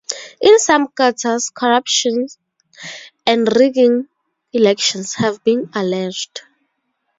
[0.41, 2.27] In some quarters corruption
[3.27, 4.07] and rigging
[4.51, 6.41] elections have been alleged.